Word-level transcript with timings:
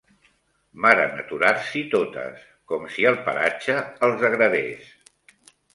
Varen 0.85 1.19
aturar-s'hi 1.23 1.83
totes 1.93 2.49
com 2.73 2.91
si 2.95 3.09
el 3.13 3.21
paratge 3.29 3.79
els 4.09 4.29
agradés. 4.33 4.95